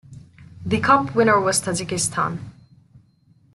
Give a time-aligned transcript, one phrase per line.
[0.65, 2.39] The cup winner was Tajikistan.